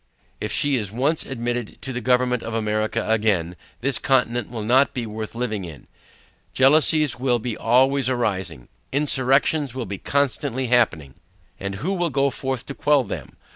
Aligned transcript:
If 0.39 0.51
she 0.51 0.77
is 0.77 0.91
once 0.91 1.27
admitted 1.27 1.79
to 1.83 1.93
the 1.93 2.01
government 2.01 2.41
of 2.41 2.55
America 2.55 3.07
again, 3.07 3.55
this 3.81 3.99
Continent 3.99 4.49
will 4.49 4.63
not 4.63 4.95
be 4.95 5.05
worth 5.05 5.35
living 5.35 5.63
in. 5.63 5.85
Jealousies 6.55 7.19
will 7.19 7.37
be 7.37 7.55
always 7.55 8.09
arising; 8.09 8.67
insurrections 8.91 9.75
will 9.75 9.85
be 9.85 9.99
constantly 9.99 10.65
happening; 10.65 11.13
and 11.59 11.75
who 11.75 11.93
will 11.93 12.09
go 12.09 12.31
forth 12.31 12.65
to 12.65 12.73
quell 12.73 13.03
them? 13.03 13.37